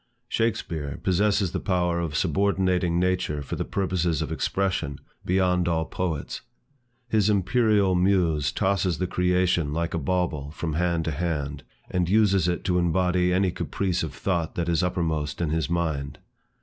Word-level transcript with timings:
Shakspeare 0.27 0.97
possesses 1.03 1.51
the 1.51 1.59
power 1.59 1.99
of 1.99 2.15
subordinating 2.17 2.99
nature 2.99 3.43
for 3.43 3.55
the 3.55 3.63
purposes 3.63 4.23
of 4.23 4.31
expression, 4.31 4.97
beyond 5.23 5.67
all 5.67 5.85
poets. 5.85 6.41
His 7.07 7.29
imperial 7.29 7.93
muse 7.93 8.51
tosses 8.51 8.97
the 8.97 9.05
creation 9.05 9.73
like 9.73 9.93
a 9.93 9.99
bauble 9.99 10.49
from 10.49 10.73
hand 10.73 11.05
to 11.05 11.11
hand, 11.11 11.61
and 11.87 12.09
uses 12.09 12.47
it 12.47 12.63
to 12.63 12.79
embody 12.79 13.31
any 13.31 13.51
caprice 13.51 14.01
of 14.01 14.15
thought 14.15 14.55
that 14.55 14.67
is 14.69 14.81
upper 14.81 15.03
most 15.03 15.39
in 15.39 15.51
his 15.51 15.69
mind. 15.69 16.17